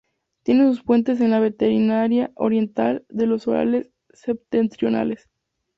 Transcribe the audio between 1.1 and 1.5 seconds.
en la